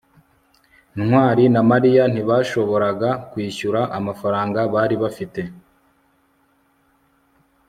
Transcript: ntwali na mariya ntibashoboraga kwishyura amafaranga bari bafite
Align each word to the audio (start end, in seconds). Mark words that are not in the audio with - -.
ntwali 1.03 1.43
na 1.53 1.61
mariya 1.71 2.03
ntibashoboraga 2.13 3.09
kwishyura 3.31 3.81
amafaranga 3.97 4.59
bari 4.73 4.95
bafite 5.03 5.41